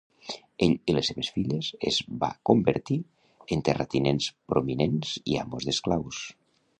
[0.67, 2.97] Ell i les seves filles es va convertir
[3.57, 6.23] en terratinents prominents i amos d'esclaus.